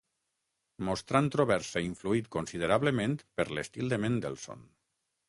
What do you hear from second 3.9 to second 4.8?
de Mendelssohn.